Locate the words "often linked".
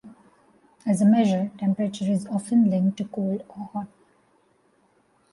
2.25-2.97